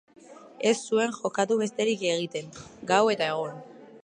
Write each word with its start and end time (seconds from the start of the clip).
Ez 0.69 0.75
zuen 0.93 1.13
jokatu 1.19 1.59
besterik 1.61 2.07
egiten, 2.15 2.53
gau 2.95 3.03
eta 3.17 3.31
egun. 3.37 3.67